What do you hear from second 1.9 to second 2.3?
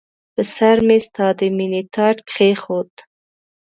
تاج